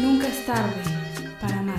Nunca 0.00 0.28
es 0.28 0.46
tarde 0.46 0.82
para 1.40 1.58
amar. 1.58 1.74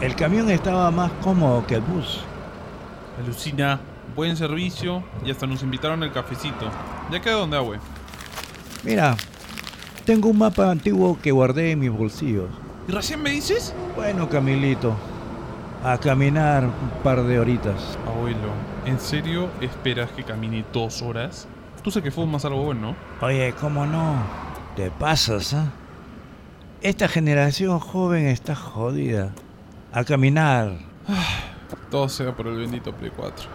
El 0.00 0.14
camión 0.14 0.50
estaba 0.50 0.90
más 0.92 1.10
cómodo 1.20 1.66
que 1.66 1.74
el 1.74 1.80
bus. 1.80 2.20
Alucina, 3.22 3.80
buen 4.14 4.36
servicio 4.36 5.02
y 5.24 5.32
hasta 5.32 5.48
nos 5.48 5.64
invitaron 5.64 6.04
al 6.04 6.12
cafecito. 6.12 6.70
¿Ya 7.10 7.20
queda 7.20 7.34
donde 7.34 7.56
agua? 7.56 7.78
Mira, 8.84 9.16
tengo 10.06 10.28
un 10.28 10.38
mapa 10.38 10.70
antiguo 10.70 11.18
que 11.20 11.32
guardé 11.32 11.72
en 11.72 11.80
mis 11.80 11.90
bolsillos. 11.90 12.48
¿Y 12.88 12.92
recién 12.92 13.20
me 13.20 13.30
dices? 13.30 13.74
Bueno, 13.96 14.28
Camilito, 14.28 14.94
a 15.82 15.98
caminar 15.98 16.64
un 16.64 17.02
par 17.02 17.22
de 17.22 17.38
horitas. 17.38 17.98
Abuelo, 18.06 18.52
¿en 18.84 18.98
serio 19.00 19.48
esperas 19.60 20.10
que 20.10 20.24
camine 20.24 20.64
dos 20.72 21.02
horas? 21.02 21.48
Tú 21.82 21.90
sé 21.90 22.02
que 22.02 22.10
fumas 22.10 22.44
algo 22.44 22.64
bueno. 22.64 22.94
Oye, 23.20 23.54
¿cómo 23.58 23.86
no? 23.86 24.16
Te 24.76 24.90
pasas, 24.90 25.54
¿ah? 25.54 25.70
Esta 26.82 27.08
generación 27.08 27.78
joven 27.78 28.26
está 28.26 28.54
jodida. 28.54 29.32
A 29.92 30.04
caminar. 30.04 30.72
Todo 31.90 32.08
sea 32.08 32.34
por 32.34 32.46
el 32.46 32.56
bendito 32.56 32.92
Play 32.92 33.10
4. 33.14 33.48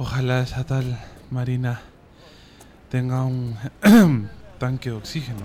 Ojalá 0.00 0.42
esa 0.42 0.64
tal 0.64 0.96
Marina 1.28 1.80
tenga 2.88 3.24
un 3.24 3.56
tanque 4.58 4.90
de 4.90 4.96
oxígeno. 4.96 5.40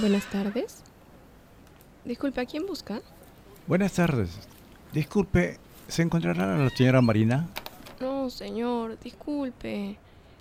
Buenas 0.00 0.24
tardes. 0.30 0.82
Disculpe, 2.06 2.40
¿a 2.40 2.46
quién 2.46 2.64
busca? 2.64 3.02
Buenas 3.66 3.92
tardes. 3.92 4.30
Disculpe, 4.94 5.58
¿se 5.88 6.00
encontrará 6.00 6.56
la 6.56 6.70
señora 6.70 7.02
Marina? 7.02 7.48
No, 8.00 8.30
señor, 8.30 8.98
disculpe. 8.98 9.98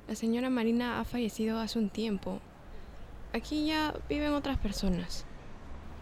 La 0.08 0.16
señora 0.16 0.50
Marina 0.50 1.02
ha 1.02 1.04
fallecido 1.04 1.60
hace 1.60 1.78
un 1.78 1.90
tiempo. 1.90 2.40
Aquí 3.34 3.68
ya 3.68 3.94
viven 4.08 4.34
otras 4.34 4.58
personas. 4.58 5.26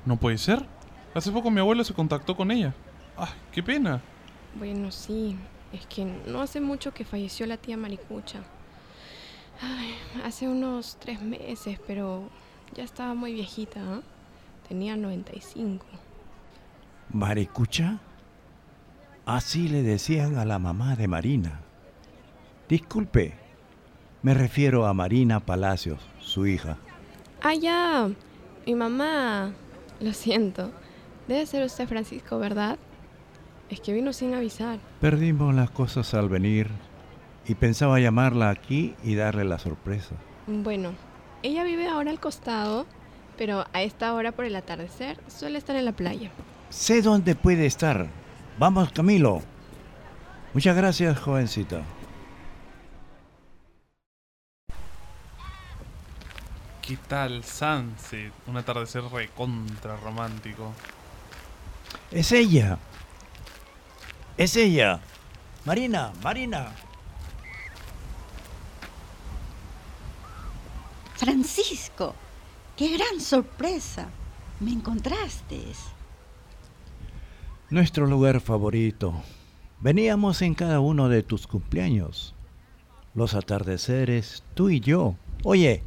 No 0.05 0.17
puede 0.17 0.37
ser. 0.37 0.65
Hace 1.13 1.31
poco 1.31 1.49
mi 1.49 1.59
abuelo 1.59 1.83
se 1.83 1.93
contactó 1.93 2.35
con 2.35 2.51
ella. 2.51 2.73
¡Ah, 3.17 3.33
qué 3.51 3.63
pena! 3.63 4.01
Bueno, 4.55 4.91
sí. 4.91 5.37
Es 5.71 5.85
que 5.85 6.05
no 6.27 6.41
hace 6.41 6.59
mucho 6.59 6.93
que 6.93 7.05
falleció 7.05 7.45
la 7.45 7.55
tía 7.57 7.77
Maricucha. 7.77 8.39
Ay, 9.61 9.95
hace 10.25 10.47
unos 10.49 10.97
tres 10.99 11.21
meses, 11.21 11.79
pero 11.87 12.29
ya 12.75 12.83
estaba 12.83 13.13
muy 13.13 13.33
viejita. 13.33 13.79
¿ah? 13.81 14.02
Tenía 14.67 14.97
95. 14.97 15.85
¿Maricucha? 17.13 17.99
Así 19.25 19.69
le 19.69 19.83
decían 19.83 20.37
a 20.37 20.45
la 20.45 20.59
mamá 20.59 20.95
de 20.95 21.07
Marina. 21.07 21.61
Disculpe, 22.67 23.35
me 24.23 24.33
refiero 24.33 24.87
a 24.87 24.93
Marina 24.93 25.39
Palacios, 25.39 25.99
su 26.19 26.47
hija. 26.47 26.77
Ah, 27.42 27.53
ya. 27.56 28.09
Mi 28.66 28.75
mamá. 28.75 29.52
Lo 30.00 30.14
siento. 30.14 30.71
Debe 31.27 31.45
ser 31.45 31.64
usted 31.64 31.88
Francisco, 31.88 32.39
¿verdad? 32.39 32.77
Es 33.70 33.80
que 33.80 33.93
vino 33.93 34.14
sin 34.14 34.33
avisar. 34.33 34.80
Perdimos 34.99 35.54
las 35.55 35.71
cosas 35.71 36.14
al 36.14 36.30
venir 36.30 36.70
y 37.48 37.55
pensaba 37.55 37.99
llamarla 37.99 38.49
aquí 38.49 38.95
y 39.04 39.15
darle 39.15 39.43
la 39.43 39.60
sorpresa. 39.60 40.15
Bueno, 40.48 40.93
ella 41.43 41.64
vive 41.64 41.88
ahora 41.88 42.11
al 42.11 42.20
costado, 42.20 42.86
pero 43.38 43.65
a 43.73 43.82
esta 43.82 44.14
hora 44.14 44.32
por 44.32 44.45
el 44.45 44.55
atardecer 44.55 45.17
suele 45.27 45.58
estar 45.58 45.76
en 45.76 45.86
la 45.86 45.94
playa. 45.94 46.32
Sé 46.70 47.02
dónde 47.02 47.36
puede 47.36 47.65
estar. 47.65 48.08
Vamos, 48.60 48.92
Camilo. 48.92 49.42
Muchas 50.54 50.76
gracias, 50.76 51.20
jovencita. 51.20 51.82
¿Qué 56.91 56.97
tal 57.07 57.41
Sunset? 57.45 58.33
Un 58.47 58.57
atardecer 58.57 59.02
recontra 59.05 59.95
romántico. 59.95 60.73
Es 62.11 62.33
ella. 62.33 62.79
Es 64.35 64.57
ella. 64.57 64.99
Marina, 65.63 66.11
Marina. 66.21 66.73
Francisco, 71.15 72.13
qué 72.75 72.97
gran 72.97 73.21
sorpresa. 73.21 74.09
Me 74.59 74.73
encontraste. 74.73 75.61
Nuestro 77.69 78.05
lugar 78.05 78.41
favorito. 78.41 79.13
Veníamos 79.79 80.41
en 80.41 80.55
cada 80.55 80.81
uno 80.81 81.08
de 81.08 81.23
tus 81.23 81.47
cumpleaños. 81.47 82.35
Los 83.15 83.33
atardeceres, 83.33 84.43
tú 84.55 84.69
y 84.69 84.81
yo. 84.81 85.15
Oye, 85.45 85.85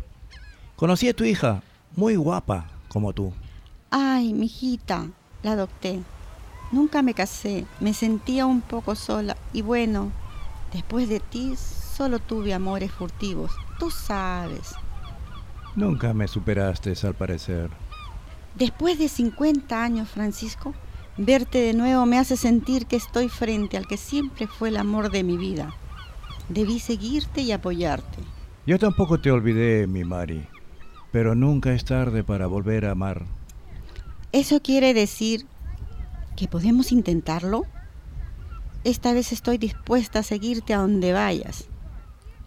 conocí 0.76 1.08
a 1.08 1.14
tu 1.14 1.24
hija, 1.24 1.62
muy 1.96 2.16
guapa 2.16 2.66
como 2.88 3.12
tú. 3.12 3.32
Ay, 3.90 4.32
mijita, 4.32 5.06
la 5.42 5.52
adopté. 5.52 6.00
Nunca 6.72 7.02
me 7.02 7.14
casé, 7.14 7.66
me 7.80 7.94
sentía 7.94 8.46
un 8.46 8.60
poco 8.60 8.94
sola 8.94 9.36
y 9.52 9.62
bueno, 9.62 10.10
después 10.72 11.08
de 11.08 11.20
ti 11.20 11.54
solo 11.56 12.18
tuve 12.18 12.54
amores 12.54 12.90
furtivos, 12.90 13.52
tú 13.78 13.90
sabes. 13.90 14.74
Nunca 15.76 16.14
me 16.14 16.28
superaste, 16.28 16.94
al 17.04 17.14
parecer. 17.14 17.70
Después 18.54 18.98
de 18.98 19.08
50 19.08 19.82
años, 19.82 20.08
Francisco, 20.08 20.74
verte 21.16 21.58
de 21.58 21.74
nuevo 21.74 22.06
me 22.06 22.18
hace 22.18 22.36
sentir 22.36 22.86
que 22.86 22.96
estoy 22.96 23.28
frente 23.28 23.76
al 23.76 23.86
que 23.86 23.96
siempre 23.96 24.46
fue 24.46 24.68
el 24.68 24.76
amor 24.76 25.10
de 25.10 25.24
mi 25.24 25.36
vida. 25.36 25.74
Debí 26.48 26.78
seguirte 26.78 27.40
y 27.40 27.52
apoyarte. 27.52 28.18
Yo 28.66 28.78
tampoco 28.78 29.20
te 29.20 29.30
olvidé, 29.30 29.86
mi 29.86 30.04
Mari, 30.04 30.46
pero 31.14 31.36
nunca 31.36 31.72
es 31.72 31.84
tarde 31.84 32.24
para 32.24 32.48
volver 32.48 32.86
a 32.86 32.90
amar. 32.90 33.24
¿Eso 34.32 34.60
quiere 34.60 34.94
decir 34.94 35.46
que 36.34 36.48
podemos 36.48 36.90
intentarlo? 36.90 37.66
Esta 38.82 39.12
vez 39.12 39.30
estoy 39.30 39.56
dispuesta 39.56 40.18
a 40.18 40.22
seguirte 40.24 40.74
a 40.74 40.78
donde 40.78 41.12
vayas. 41.12 41.68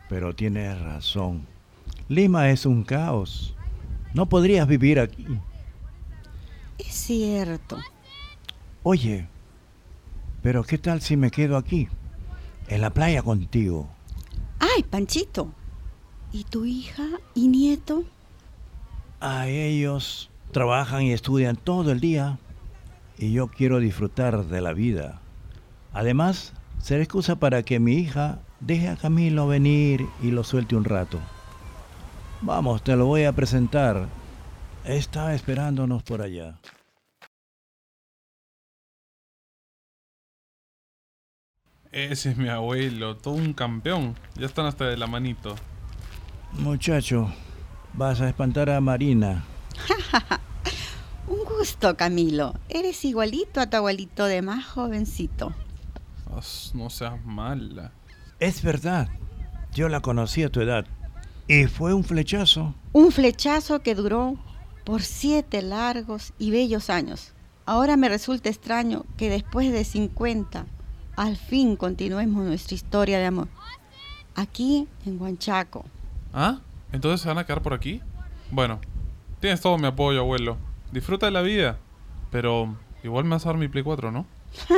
Pero 0.10 0.36
tienes 0.36 0.78
razón. 0.82 1.48
Lima 2.10 2.50
es 2.50 2.66
un 2.66 2.84
caos. 2.84 3.56
No 4.14 4.28
podrías 4.28 4.68
vivir 4.68 5.00
aquí. 5.00 5.26
Es 6.78 6.94
cierto. 6.94 7.78
Oye, 8.84 9.30
pero 10.44 10.66
¿qué 10.66 10.78
tal 10.78 11.00
si 11.00 11.16
me 11.16 11.32
quedo 11.32 11.56
aquí? 11.56 11.88
En 12.68 12.82
la 12.82 12.90
playa 12.90 13.22
contigo. 13.22 13.88
¡Ay, 14.60 14.84
Panchito! 14.84 15.54
¿Y 16.34 16.44
tu 16.44 16.66
hija 16.66 17.06
y 17.34 17.48
nieto? 17.48 18.04
A 19.20 19.48
ellos 19.48 20.30
trabajan 20.52 21.04
y 21.04 21.12
estudian 21.12 21.56
todo 21.56 21.92
el 21.92 22.00
día 22.00 22.38
y 23.18 23.32
yo 23.32 23.48
quiero 23.48 23.80
disfrutar 23.80 24.46
de 24.46 24.62
la 24.62 24.74
vida. 24.74 25.22
Además, 25.92 26.54
será 26.80 27.02
excusa 27.02 27.38
para 27.38 27.64
que 27.64 27.80
mi 27.80 27.94
hija 27.94 28.40
deje 28.60 28.90
a 28.90 28.96
Camilo 28.96 29.48
venir 29.48 30.06
y 30.22 30.30
lo 30.30 30.44
suelte 30.44 30.76
un 30.76 30.84
rato. 30.84 31.20
Vamos, 32.42 32.84
te 32.84 32.96
lo 32.96 33.08
voy 33.08 33.24
a 33.24 33.34
presentar. 33.34 34.08
Está 34.86 35.34
esperándonos 35.34 36.04
por 36.04 36.22
allá. 36.22 36.60
Ese 41.92 42.32
es 42.32 42.38
mi 42.38 42.50
abuelo, 42.50 43.18
todo 43.18 43.34
un 43.34 43.54
campeón. 43.54 44.16
Ya 44.36 44.46
están 44.46 44.68
hasta 44.68 44.86
de 44.86 44.98
la 44.98 45.08
manito. 45.08 45.56
Muchacho, 46.54 47.32
vas 47.98 48.22
a 48.22 48.30
espantar 48.30 48.70
a 48.70 48.80
Marina. 48.80 49.44
Un 51.28 51.44
gusto, 51.44 51.98
Camilo. 51.98 52.54
Eres 52.70 53.04
igualito 53.04 53.60
a 53.60 53.70
tu 53.70 53.78
abuelito 53.78 54.26
de 54.26 54.42
más 54.42 54.66
jovencito. 54.66 55.54
No 56.74 56.90
seas 56.90 57.26
mala. 57.26 57.92
Es 58.40 58.62
verdad, 58.62 59.10
yo 59.74 59.90
la 59.90 60.02
conocí 60.02 60.44
a 60.44 60.50
tu 60.50 60.62
edad. 60.62 60.86
Y 61.48 61.66
fue 61.66 61.94
un 61.94 62.04
flechazo. 62.04 62.76
Un 62.94 63.12
flechazo 63.12 63.82
que 63.82 63.96
duró 63.96 64.38
por 64.86 65.02
siete 65.02 65.62
largos 65.64 66.34
y 66.38 66.52
bellos 66.52 66.90
años. 66.90 67.34
Ahora 67.66 67.98
me 67.98 68.10
resulta 68.10 68.50
extraño 68.50 69.06
que 69.18 69.30
después 69.30 69.72
de 69.72 69.84
50 69.84 70.66
al 71.16 71.36
fin 71.36 71.76
continuemos 71.76 72.46
nuestra 72.46 72.76
historia 72.76 73.18
de 73.18 73.26
amor. 73.26 73.48
Aquí 74.36 74.88
en 75.06 75.20
Huanchaco. 75.20 75.84
¿Ah? 76.34 76.60
¿Entonces 76.92 77.22
se 77.22 77.28
van 77.28 77.38
a 77.38 77.46
quedar 77.46 77.62
por 77.62 77.74
aquí? 77.74 78.02
Bueno, 78.52 78.80
tienes 79.40 79.62
todo 79.62 79.78
mi 79.78 79.88
apoyo, 79.88 80.22
abuelo. 80.22 80.58
Disfruta 80.92 81.26
de 81.26 81.32
la 81.32 81.42
vida. 81.42 81.78
Pero 82.32 82.76
igual 83.04 83.26
me 83.26 83.32
vas 83.32 83.46
a 83.46 83.50
dar 83.50 83.58
mi 83.58 83.68
Play 83.68 83.84
4, 83.84 84.12
¿no? 84.12 84.26